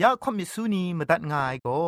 [0.00, 1.82] อยากคมิสูนีมาตัดง่ายก็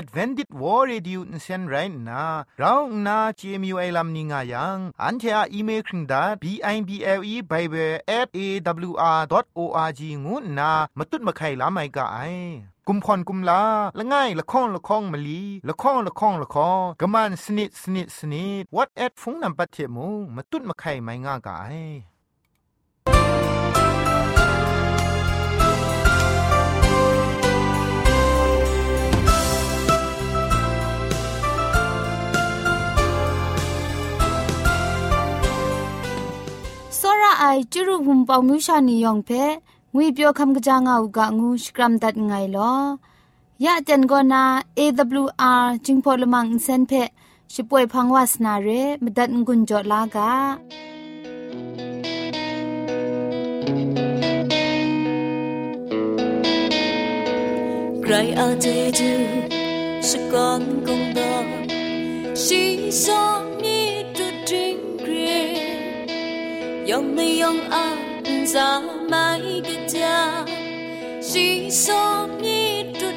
[0.00, 1.74] Advented War Radio นเซนไร
[2.08, 2.24] น่ะ
[2.58, 6.44] เราหน้า CMU ไอลัมนิง่ายัง อันเทออีเมลคิงดา b
[6.74, 8.40] i b l e bible at a
[8.88, 9.20] w r
[9.58, 12.18] o r g งูน่ะมาตุ้ดมาไข่ลาไม่กะไอ
[12.88, 13.62] กุมพรกุมลา
[13.98, 21.76] ละง่ายละค้องละค้องมะลีละค้องละค้องละค้องกะมันสนิดสนิดสนิด what at ฟงนัมปัตเทมูมาตุ้ดมาไข่ไม่ง่าก่าย
[37.38, 39.30] ไอจุรุภุมปองมิชานียองเพ
[39.94, 42.72] งุยเปียวคำกะจางเอากะงูสกรัมดัดไงลอ
[43.64, 44.44] ยะจันโกนา
[44.78, 46.92] AWR จิงพอลมังอินเซนเพ
[47.52, 48.68] ช่วยพังวาสนาเร
[49.02, 50.32] มดัดงุนจอลากา
[58.02, 59.12] ใครอาจจะดู
[60.08, 61.34] สกอนกงดอ
[62.44, 62.62] ชี
[63.04, 63.45] สอง
[66.90, 67.86] ยองไม่ยองอา
[68.52, 68.68] จะ
[69.08, 69.26] ไม่
[69.68, 70.18] กะจา
[71.30, 71.46] สี
[71.84, 72.70] สองนี้
[73.00, 73.16] ตัว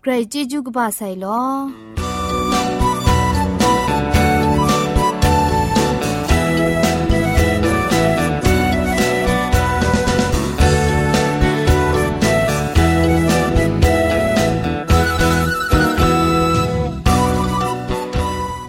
[0.00, 1.42] ใครจิจุกบาไซลอ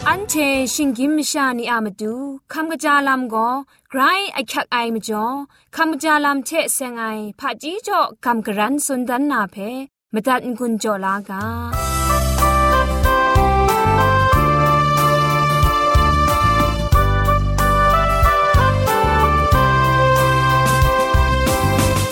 [0.08, 0.34] อันเช
[0.74, 2.14] ชิงกิมชานีอามาดู
[2.54, 3.50] คำกะจาลำก็
[3.90, 4.02] ไกร
[4.34, 5.26] ไอคักไอมาจ่อ
[5.76, 7.04] คำกะจาลำเชเซงไอ
[7.40, 9.58] ผาจีจ่อคำกะรันสุนดันนาเพ
[10.15, 11.43] มตัดกุญจ่อลากา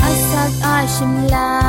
[0.02, 1.67] อาสักอาชิมลา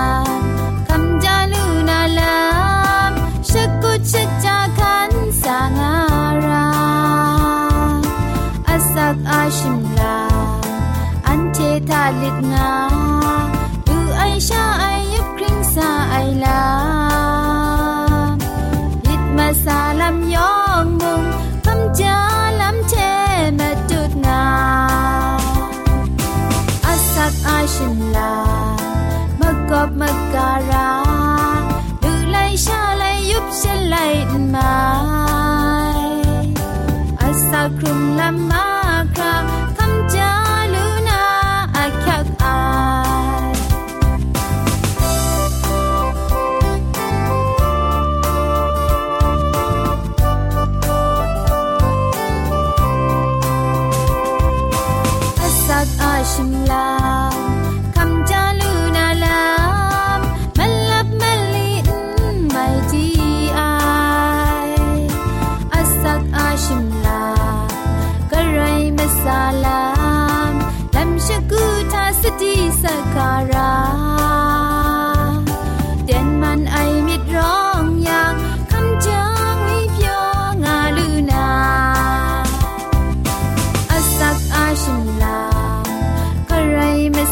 [29.79, 30.28] าม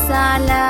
[0.10, 0.67] ไม่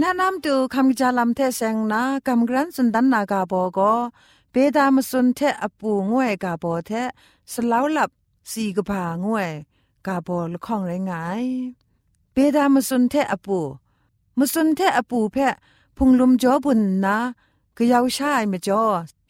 [0.00, 3.92] แต่แนะนำตูคำจาลำเทเซงนากำกรันสุนดันนากาโบก็
[4.50, 6.90] เปดามสุนเทอปูงวยกาโบเท
[7.52, 8.10] สลาวหลับ
[8.50, 9.50] สีกผางวย
[10.06, 11.44] กาโบลข้องไรงาย
[12.32, 13.58] เปดามสุนเทอปู
[14.38, 15.54] มสุนเทอปูเพะ
[15.96, 17.18] พุงลุมจอบุญนะ
[17.76, 18.82] ก็ยาวชายมจอ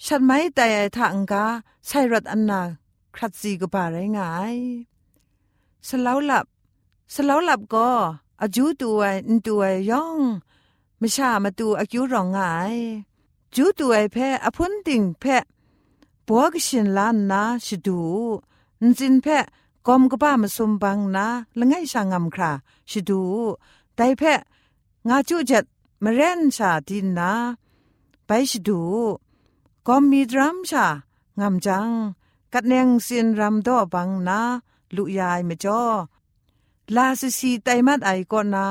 [0.04, 1.44] ฉันไม่แต่ทางกา
[1.86, 2.62] ใช่รถอันนา
[3.14, 4.54] ครัดสีกผาไรงาย
[5.88, 6.46] สลาวหลับ
[7.14, 7.88] สลาวหลับก็
[8.42, 9.62] อายุตัวอินตัว
[9.92, 10.20] ย่อง
[11.00, 12.76] ม่ชามาตูอายุรองงาย
[13.54, 15.36] จูตัวแพ้อพุนติงแพ้
[16.26, 18.00] ปัวกชินลานนาชิดู
[18.82, 19.38] นจินแพ้
[19.86, 21.26] กอมกบ้ามาสมบังนา
[21.58, 22.50] ละไงชางำครา
[22.90, 23.22] ชิดู
[23.94, 24.34] แต่แพ้
[25.08, 25.64] งาจูจ็ด
[26.04, 27.32] มาเรนชาดินนา
[28.26, 28.80] ไปชิดู
[29.86, 30.86] กอมมีดรัมชา
[31.40, 31.90] งำจัง
[32.52, 34.40] กัดเนงเซียนรำดอบังนา
[34.94, 35.82] ลุยายมาจ่อ
[36.94, 38.66] ลาสสีไตมัดไอก่อนนา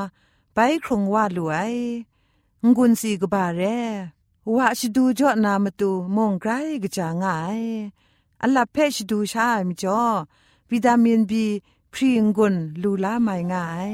[0.53, 1.73] ไปครงว่าลวย
[2.65, 3.61] งุนสีกบาเร
[4.55, 6.51] ว่าชดูจ่อนามตูมงไกร
[6.83, 7.61] กจางาย
[8.41, 10.01] อัลลับเพชดูชามิจอ
[10.71, 11.45] วิตามินบี
[11.93, 13.93] พรีงุนลูลาไมง่าย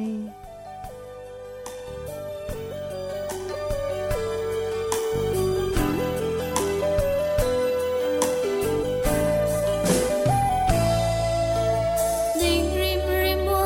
[12.39, 13.65] Ding rim rim wa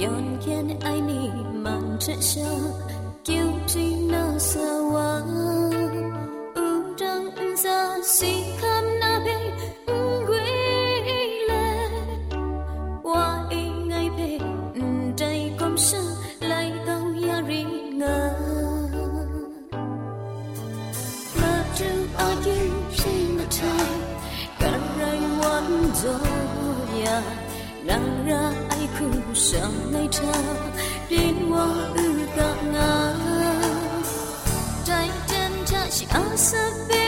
[0.00, 0.10] 有
[0.46, 1.30] 远，爱你
[1.62, 2.42] 满身伤。
[36.60, 36.99] the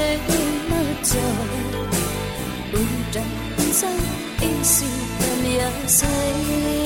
[0.00, 0.30] Thank
[6.74, 6.79] you.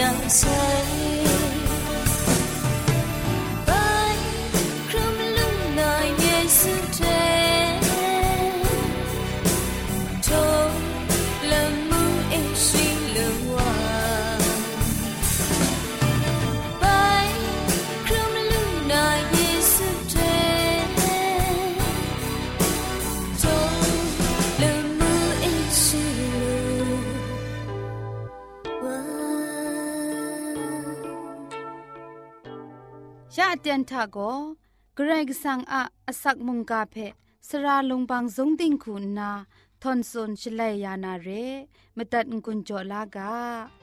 [0.00, 1.09] 相随
[33.62, 34.18] เตียนทาโก
[34.94, 36.96] เกรกสังอะอสักมุงกาเพ
[37.48, 39.30] สระลงบางสงติงคุณนา
[39.82, 41.28] ทอนซนชลัยยานาเร
[41.96, 43.79] มตัดกุญจลากา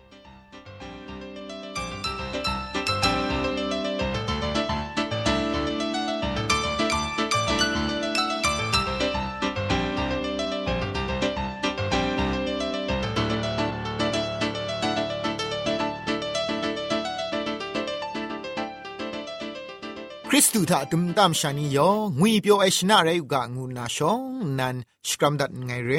[20.32, 24.22] คริสตูถ้าตุมตามชานียองุยเปียวไอชนะไรกะงูนาชอง
[24.60, 24.76] นัน
[25.08, 25.92] สกรัมดัดไงเร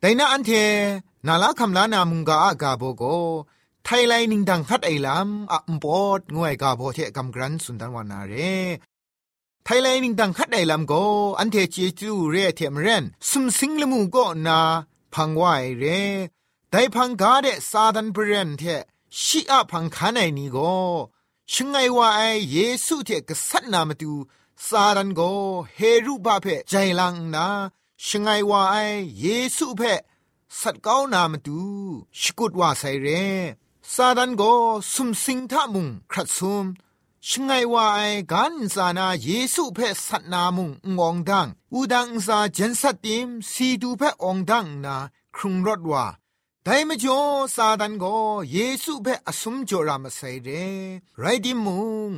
[0.00, 0.50] แต่น่าอันเท
[1.26, 3.02] นาลาคำลานามุงกาอากาโบโก
[3.84, 8.34] ไทยไลนิงดังคัดไอลำอะมปอดงวยกาโบเทกำกรันสุนทรวานาเร
[9.64, 10.92] ไทยไลนิงดังคัดไอลำโก
[11.38, 14.60] อันเทเจจูเรเทมเรนสุมสิงละมูโกนา
[15.14, 15.84] พังวายเร
[16.70, 18.62] แต่พังกาเดซาดันเปรนเท
[19.22, 20.58] ชิอะพังคานไอนีโก
[21.52, 22.22] ชงไงว่าไอ
[22.52, 24.12] เยซูเทกษัตริย์นามตู
[24.66, 25.20] สารันโก
[25.74, 27.46] เฮรุบาเพใจลังนา
[28.06, 28.76] ชงไงว่าไอ
[29.20, 29.82] เยซูเพ
[30.60, 31.60] สัตก้านามตู
[32.20, 33.08] ชกุดว่าไซเร
[33.92, 34.42] ซาดันโก
[34.92, 36.64] สุมสิงทามุงครัดซุม
[37.28, 38.00] ชงไงว่าไอ
[38.32, 44.96] กันสานาเยซูเพสัตนามุงงองดัง อูดังซาเจนสัตติมสีดูเพองดังนา
[45.36, 46.04] ครุงรถว่า
[46.66, 47.20] ต่ไม่จ่อ
[47.56, 48.04] ซาดันโก
[48.52, 50.66] เยซูเพ่อสมจอรามาใส่เร่
[51.20, 52.10] ไรดิมุง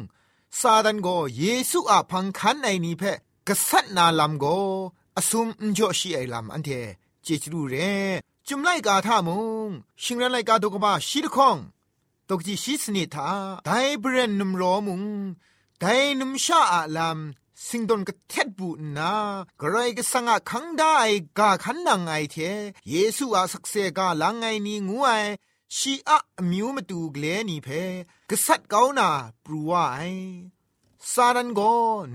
[0.61, 3.13] ซาดันโกเยซูอาพังคันไอนี่เพ่
[3.49, 4.45] กษัตริย์นาลำโก
[5.17, 6.71] อสมจ่อชีไอลำอันเท
[7.23, 7.95] เจจรูเร่
[8.47, 9.39] จุมไลกาท่ามุ
[9.69, 9.71] ง
[10.03, 11.57] ชิงรันไลกาตกบ้าชีดคอง
[12.29, 13.31] ตกจีชีสนิทา
[13.65, 15.03] ไดเบรนนุมรอมุง
[15.81, 15.85] ได
[16.21, 19.13] นุมชาอาลำ สิงดนก็เท็ดบูนา
[19.61, 20.97] กระไรก็สังอาคังได้
[21.39, 22.37] กาขันนังไอเท
[22.91, 25.11] เยซูอาสักเซกาลังไงนี่งูไอ
[25.77, 26.19] ชีอะ
[26.51, 27.69] มิวมาตูเกลนี่เพ
[28.31, 29.09] กษัตริย์เกานา
[29.45, 30.01] ปรูวาไอ
[31.13, 31.61] ซาดันโก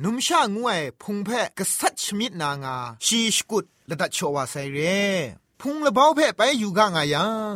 [0.04, 0.72] นุมชางูไอ
[1.02, 4.80] พุงเพกษัตริย์ชมิดนางาชีสกุดละดัชวาไซเร
[5.60, 7.54] พุงละเบาเพไปอยู่กางายัง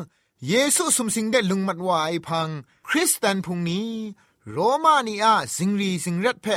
[0.48, 2.48] เยซูสมสิงได้ลุงมัดวาไอพัง
[2.88, 3.92] คริสเตนพุงนี้
[4.52, 6.48] โรมานีอาสิงรีสิงรัดเพ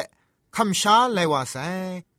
[0.60, 1.56] คำชาไลว่าไซ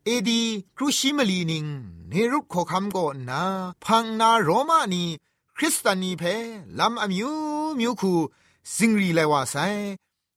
[0.06, 0.42] เอดี
[0.78, 1.66] ครูชิมลีนิง
[2.10, 3.44] เนรุขอคำก็นา
[3.86, 5.06] พังนาโรมานี
[5.58, 6.24] คริสตานีเพ
[6.80, 7.32] ลำอมิว
[7.80, 8.14] มิวคู
[8.76, 9.56] สิงรีไลว่าไซ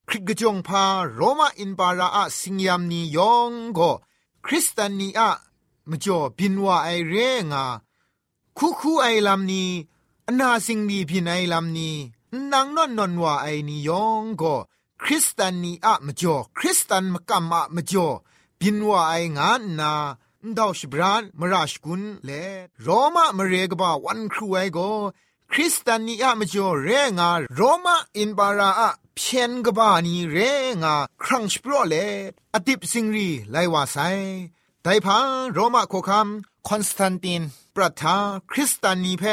[0.08, 3.90] คริกจงพาโรมาอินปาราอะสิงยามนียองก็
[4.46, 5.30] คริสตานีอะ
[5.88, 7.14] มจ่อบินว่าไอเร
[7.52, 7.64] งา
[8.58, 9.70] คูคูไอลำนี้
[10.28, 11.96] อนาสิงดีพินไอลำนี้
[12.52, 14.54] นางนอนนอนว่าไอนิยองก็
[15.04, 18.08] คริสตานีอะมจ่อคริสตันมกัมอะมจ่อ
[18.60, 19.92] บินว่าไองานนา
[20.58, 22.30] ดาวชบรานมราชกุนเล
[22.82, 24.78] โรมามาเรกบาวันครูไอโก
[25.52, 30.36] คริสตานีอะมจ่อเรงาโรมาอินบาราอะเพียนกบานีเร
[30.82, 31.94] งาครั้งสปรเล
[32.54, 33.96] อติบสิงรีไลวาไซ
[34.82, 36.28] ไดพังโรมาโคคัม
[36.68, 37.42] คอนสแตนติน
[37.74, 38.16] ปรัทา
[38.50, 39.24] คริสตานีเพ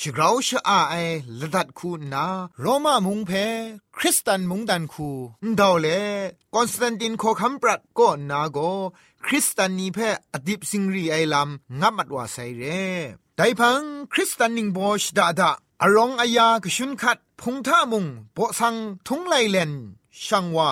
[0.00, 0.94] ชิกราชอาไอ
[1.40, 2.26] ละดัดคูนา
[2.60, 3.30] โรมามุงเพ
[3.96, 5.08] คริสตันมุงดันคู
[5.60, 5.88] ดาวเล
[6.54, 8.58] คอนสแตนตินโคคัมปรัดก็นาโก
[9.24, 9.98] คริสตานีเพ
[10.34, 12.62] อดิบสิงรีไอลัมงับมัดว่าไซเร
[13.36, 13.82] ไดพัง
[14.12, 15.50] คริสตันนิงบอชดาดา
[15.82, 18.74] อรองอายากชุนคัดพงท่ามุงโปสัง
[19.06, 19.72] ทุงไลเลน
[20.24, 20.70] ช่างว่า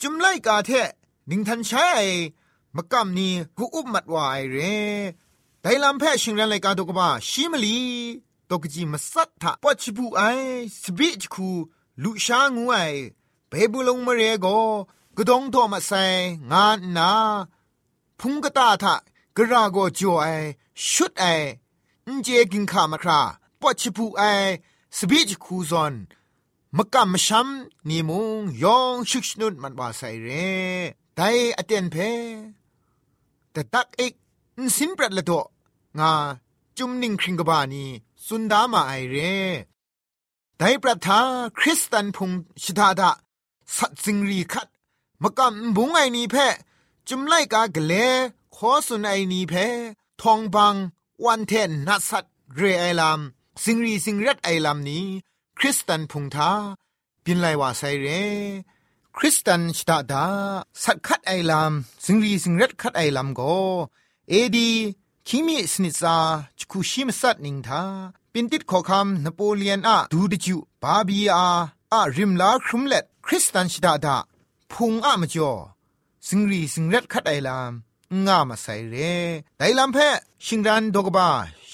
[0.00, 0.70] จุมไลกาเท
[1.30, 1.88] นิงทันใช้
[2.76, 4.56] มกำนี้กูอุบมัดว่าไอเร
[5.62, 7.78] ไดลำแพ่ชิงเรนไลกาตกบ้าชิมลี
[8.50, 10.22] ตกจีมาสัตถะปัจจิบุไอ
[10.82, 11.48] สบิจคู
[12.02, 12.76] ลุชางูไอ
[13.48, 14.46] เบบุลงมาเรโก
[15.16, 15.92] กดงโทมาไซ
[16.50, 17.10] งานนา
[18.18, 18.94] พุงกตาทะ
[19.36, 20.28] กระโกจ่อไอ
[20.90, 21.24] ชุดไอ
[22.06, 23.20] อินเจกินขามาครา
[23.60, 24.22] ปัจจิบุไอ
[24.96, 25.94] สบิจคูซอน
[26.76, 27.48] มกำมชัม
[27.88, 30.28] นีมุงยองชุกชนุดมันว่าไซเร
[31.16, 31.20] ได
[31.58, 31.96] อเตนเพ
[33.52, 34.12] แต่ตักเอก
[34.76, 35.32] สินปรัดละโต
[35.98, 36.12] งา
[36.76, 37.84] จุมนิงคริงกบานี
[38.24, 39.36] สุนดามาไอเร่
[40.58, 41.20] ไดปรัทา
[41.58, 42.30] คริสตันพุง
[42.62, 43.10] ชิดาดา
[43.76, 44.68] สัตสิงรีคัด
[45.22, 46.36] มกำบุงไอนีเพ
[47.08, 47.94] จุมไลกากเล
[48.56, 49.54] ขอสุนไอนีเพ
[50.22, 50.74] ทองบัง
[51.24, 52.24] วันเทนนัสัต
[52.56, 53.20] เรไอลาม
[53.62, 55.04] สิงรีสิงรัดไอลามนี้
[55.58, 56.50] คริสตันพุงทา
[57.24, 58.06] ปินไลว่าไซเร
[59.16, 60.26] คริสตันชดาดา
[60.82, 61.72] สัตคัดไอลาม
[62.04, 63.40] สิงรีสิงรัดคัดไอลามโก
[64.28, 64.70] เอดี
[65.30, 66.16] คิมิสนิซา
[66.58, 67.82] จคุชิมสัตนิงทา
[68.32, 71.48] ปินติดขอคำนโปเลียนอะดูดิจูบาบีอา
[71.92, 74.16] อะริมลาครุมเล็ดคริสตันชิดาดา
[74.72, 75.52] พุงอะมจ่อ
[76.26, 77.72] สิงรีสิงรัดคัดไอลาม
[78.26, 78.94] งามาใส่เร
[79.58, 79.98] ไดลำเพ
[80.44, 81.28] ชิงรันดกบา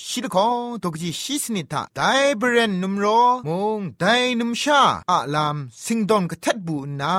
[0.09, 0.47] ชิดขอ
[0.83, 2.01] ดกจีชิสนิทาได
[2.39, 3.07] เบรนนุมโร
[3.49, 4.05] มงได
[4.41, 7.17] นุมชาอะลามสิงดอนกะทัดบูนา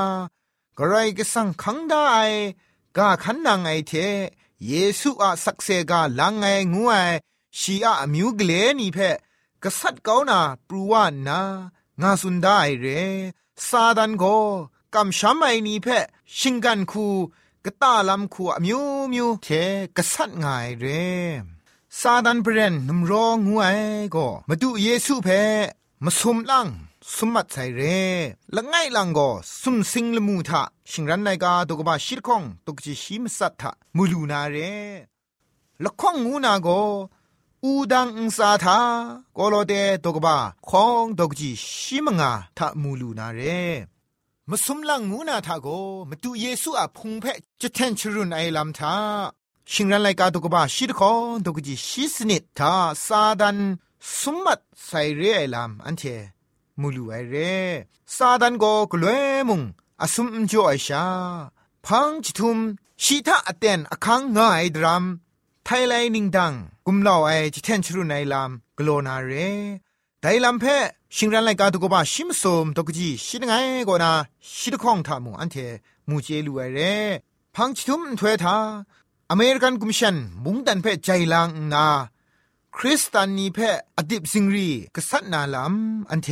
[0.77, 2.03] กระไรก็สังคังได้
[2.97, 3.93] กาขันนางไอเท
[4.67, 6.95] เยซูอะสักเซกาลังไงงูไอ
[7.59, 8.99] ชีอะมิวกเลนี่เพ
[9.63, 11.39] กษัตริย์เกานาปรูวานา
[12.01, 12.85] งาสุนได้เร
[13.67, 14.23] ซาดันโก
[14.93, 15.87] กำช้ำไอนี่เพ
[16.37, 17.07] ชิงกันคู
[17.65, 18.81] กตาลำคูอมิว
[19.13, 19.47] มิวเท
[19.97, 20.45] กษัตริย์ไง
[20.79, 20.85] เร
[21.99, 23.67] ซาดันเบรนนุมรองูไอ
[24.15, 25.29] ก็มาดูเยซูเพ
[26.03, 26.67] มาสมลัง
[27.11, 27.99] สมมัดใส่เร่
[28.55, 29.29] ละไงลังก็
[29.61, 34.73] สุมสิงละมูทะชิงรันไนกาตกบะชิรคงตกจิชิมสัตทะมูลูนาเร่
[35.83, 36.79] ละข้องงูนาก็
[37.63, 38.79] อูดังอุสาทา
[39.33, 40.37] โกโลเตตกบะ
[40.69, 43.61] คองตกจิชิมงาทะมูลูนาเร่
[44.49, 45.67] มสมลังงูนาทาโก
[46.09, 47.25] มาดูเยซูอะพุงเพ
[47.61, 48.95] จะแทนชรุนไอลำทา
[49.71, 52.73] ชิงรันไลกาตกบะชิรคงตกจิชิสนิททา
[53.05, 53.57] ซาดัน
[54.17, 56.03] สมมัดใส่เร่ไอลำอันเท
[56.81, 57.35] มูลูไอเร
[58.15, 59.61] ซาดันโกกลวยมุง
[60.01, 61.05] อสุมจ่อไอชา
[61.85, 62.57] พังจิทุม
[63.03, 65.03] ชีทาอเตนอคังง่ายดรัม
[65.65, 66.53] ไทไลนิงดัง
[66.85, 69.31] กุมลาวไอจิเทนชรุไนลามกโลนาเร
[70.21, 70.65] ไดลัมเพ
[71.15, 73.53] ชิงรันไลกาตุกบะชิมสมตกจีชิดไง
[73.85, 74.11] โกนา
[74.57, 75.55] ชิดข้องทามุอันเท
[76.09, 76.79] มูเจลูไอเร
[77.55, 78.57] พังจิทุมถวยทา
[79.31, 81.85] อเมริกันกุมชันมุงดันเพใจลังนา
[82.77, 86.29] คริสตานีเพออดิบสิงรีกษัตนาลำอันเท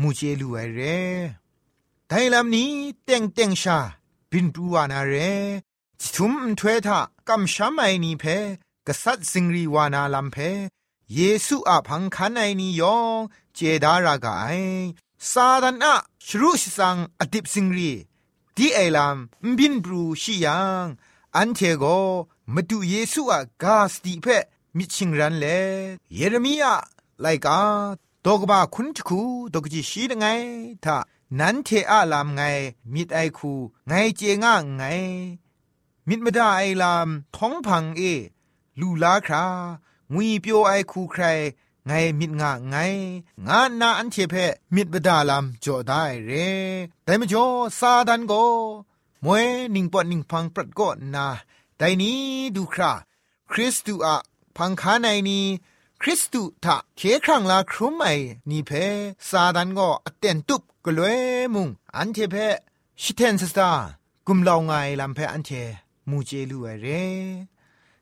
[0.00, 0.80] มูเจลูไอเร
[2.08, 2.72] ไดลำนี้
[3.04, 3.78] เต็งเต็งชา
[4.30, 5.14] บินปรูวานาเร
[6.00, 8.24] จิทุมถวยทากำช้ำไอนีเพ
[8.86, 10.36] กษัตสิงรีวานาลำเพ
[11.14, 13.18] เยซูอาพังคันไอนียอง
[13.54, 14.46] เจดารากาไอ
[15.30, 15.94] ซาดันะ
[16.26, 17.92] ชรุชสังอดิบสิงรี
[18.56, 20.86] ดีไอลำบินปรูชิยัง
[21.36, 21.84] อันเทโก
[22.54, 24.28] มาดูเยซูอะกาสติเพ
[24.76, 25.46] มิชิงรันเล
[26.14, 26.74] เยเรมียา
[27.20, 27.60] ไลกา
[28.26, 29.20] ตกบาคุนทคู
[29.54, 30.26] ตกจิชีดไง
[30.84, 30.96] ถ้า
[31.38, 32.42] นันเทอาลามไง
[32.94, 33.52] มิดไอคู
[33.88, 34.82] ไงเจง่าไง
[36.08, 38.02] มิดมดาไอลามท้องพังเอ
[38.80, 39.44] ลูลาครา
[40.12, 41.24] งุยเปียวไอคูใคร
[41.86, 42.76] ไงมิดงะไง
[43.46, 44.34] งานนาอันเทเพ
[44.74, 46.30] มิดบดาลามจอได้เร
[47.04, 47.44] แต่มจ่อ
[47.78, 48.32] ซาดันโก
[49.24, 51.26] มวยนิงปอนิงพังปรัดก็นา
[51.76, 52.18] แต่นี้
[52.56, 52.92] ดูครา
[53.50, 54.16] คริสตูอะ
[54.58, 55.46] พังคาในนี้
[56.02, 58.06] คริสตุทะเคครั้งลาครุมไอ
[58.50, 58.70] นี่เพ
[59.28, 61.20] ซาดันก็อเตนตุบกลวย
[61.54, 62.36] มุงอันเทเพ
[63.02, 63.70] ชิเทนสตา
[64.26, 65.50] กุมลาวไงลำเพอันเท
[66.08, 66.86] มูเจลูเร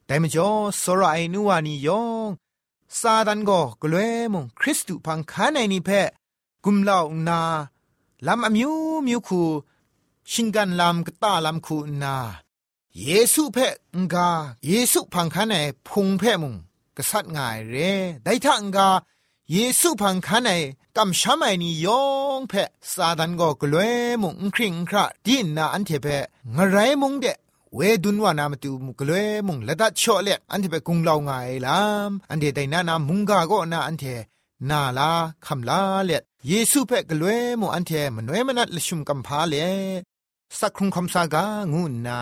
[0.07, 0.49] แต่มจ่อ
[0.83, 2.29] สรไอนัวนี่ยอง
[3.01, 5.90] ซาดันก็กลวยมุงคริสตุพังคาในนี่เพ
[6.64, 7.40] กุมลาวนา
[8.27, 8.73] ลำอมิว
[9.07, 9.42] มิวคู
[10.31, 12.16] ชิงกันลำกตาลำคูนา
[13.04, 13.59] เยซูเพ
[14.02, 14.28] งกา
[14.68, 15.54] เยซูพังคันใน
[15.88, 16.54] พุงเพมุง
[16.96, 17.92] กษัตริย์ง่ายเร่
[18.24, 18.88] ได้ทังกา
[19.52, 20.50] เยซูพังคันใน
[20.96, 22.02] กำช้ำไอนี่ยอ
[22.38, 22.52] งเพ
[22.92, 23.88] ซาดันก็กลัว
[24.22, 26.06] มุงคริงคราดินนาอันเทเพ
[26.56, 27.26] งไรมุงเด
[27.74, 29.11] เวดุนวานามตูมุกเล
[29.46, 34.04] มุงละดัดชอเลอันเทเปกุงลาวงายลามอันเทไดนานามุงกาก็นาอันเท
[34.70, 35.11] นาลา
[35.46, 36.11] คำลาเล
[36.46, 39.54] เยซูเปกลวยมุอันเทมนวยมนัดลชุมกัมพาเล
[40.59, 42.18] สักครุงคำสากางูนา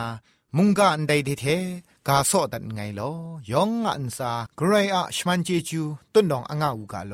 [0.56, 1.46] มุงกาอันใดเท
[2.08, 3.12] กาโซดันไงลอ
[3.52, 7.14] ยองอันซากรายอะชมันเจจูต้นดองอ่างอูกาโล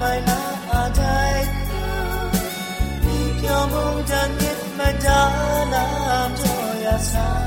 [0.00, 1.36] my love adai
[3.04, 5.20] mi pyo mong jan nit ma da
[5.72, 7.37] nam cho ya sai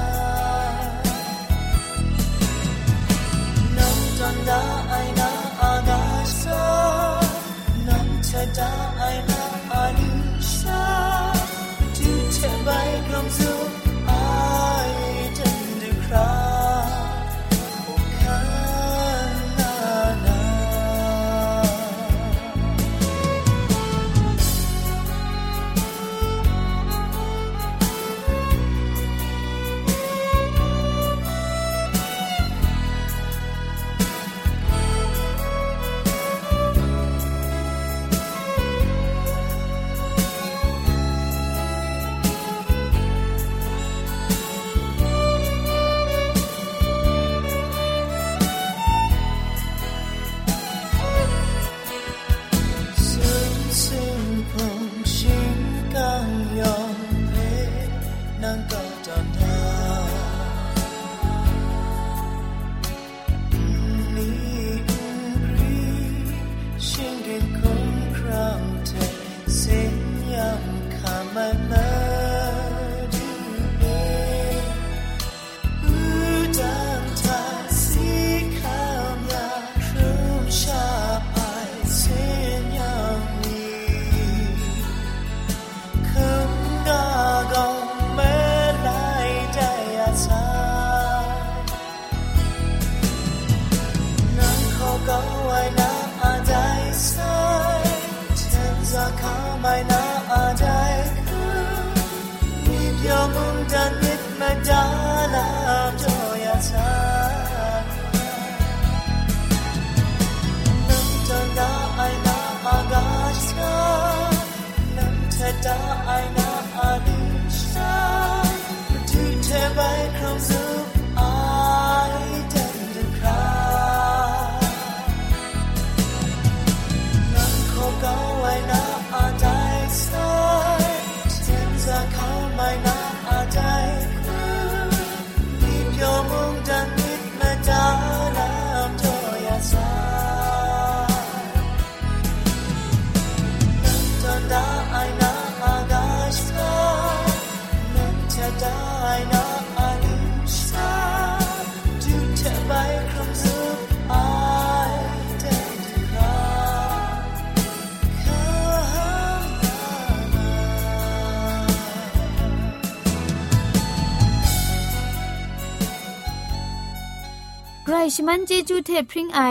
[168.15, 169.41] ชมันเจจูเทพริงไอ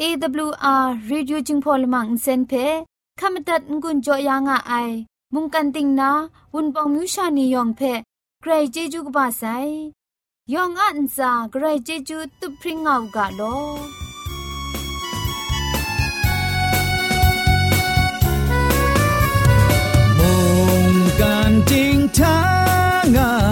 [0.00, 2.52] AWR reducing polymer เซนเพ
[3.20, 4.90] ขมตัดงุนจอยางอ้าย
[5.34, 6.10] มุงกันติงนา
[6.54, 7.80] วุนปองมิวชานียองเพ
[8.40, 9.42] ใครเจจูกบาไซ
[10.52, 13.42] ยองอันซาใครเจจูตุพริงเอากาโล
[20.18, 20.32] มุ
[20.92, 22.38] งกันติงทา
[23.14, 23.49] งอ้า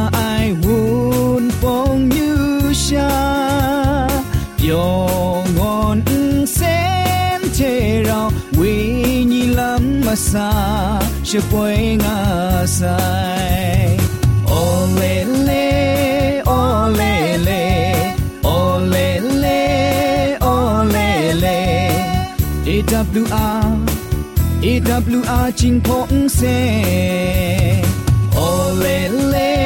[10.18, 13.96] sa she poinga sai.
[14.61, 15.66] Olele
[16.59, 17.64] olele
[18.42, 19.61] olele
[20.54, 21.59] olele
[24.72, 26.57] ewr ching pong se
[28.46, 29.58] olele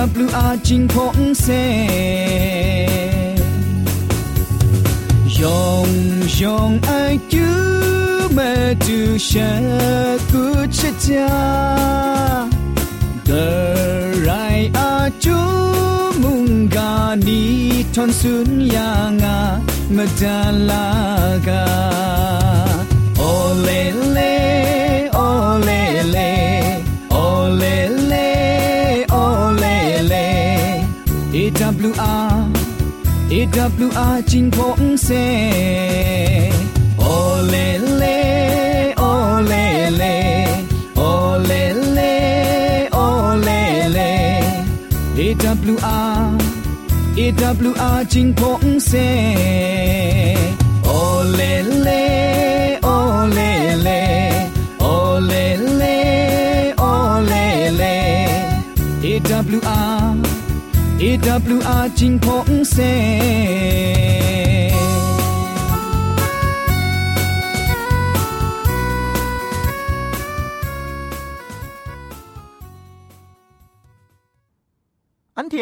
[0.00, 1.46] AWR จิงพงเซ
[5.40, 5.88] ยอง
[6.42, 6.90] ยองไอ
[7.32, 7.48] จู
[8.32, 8.38] เม
[8.84, 9.30] ดูเช
[10.30, 10.44] กุ
[10.78, 11.32] ชะจา
[13.28, 13.46] the
[14.26, 15.38] right are chu
[16.22, 16.92] munga
[17.26, 17.42] ni
[17.94, 19.36] ton sun ya nga
[19.96, 21.64] madalaga
[23.30, 23.82] ole
[24.14, 24.34] le
[25.26, 25.80] ole
[26.14, 26.30] le
[27.24, 27.87] ole le ole
[33.56, 35.08] AWR จิงพงเซ
[37.12, 37.66] ole
[38.00, 38.18] le
[39.12, 39.64] ole
[40.00, 40.16] le
[41.10, 41.62] ole
[41.96, 42.14] le
[43.06, 43.60] ole
[43.96, 44.10] le
[45.18, 46.24] AWR
[47.18, 48.92] AWR จิงพงเซ
[51.00, 51.52] ole
[51.86, 52.02] le
[52.96, 53.57] ole le ole
[61.26, 62.76] AWR จิงพงเซ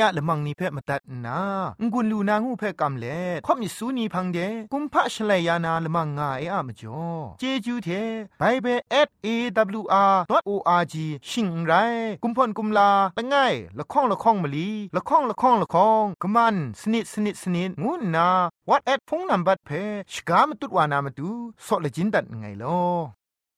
[0.07, 1.41] อันเทียละมังนิเพ่มาตัดนา
[1.93, 4.39] งุนลูนางูเพ่กำเล่ข่อมิสูนีพังเด
[4.73, 7.03] กุมพะชเลยานาละมังงาเออะมจ่อ
[7.39, 7.89] เจจูเท
[8.39, 9.79] ไปเบเบิล
[10.37, 10.95] @awr.org
[11.29, 11.73] ชิงไร
[12.23, 18.29] กุมพ่นกุมลาละง่ายละข้องละข้องมะลีละข้องละข้องละข้องกะมันสนิดสนิดสนิดงูนา
[18.69, 19.71] what at พงนัมบัดเพ
[20.13, 21.31] ชกามตุดวานามตุ
[21.67, 23.16] ซอเลจินดัดไงลอ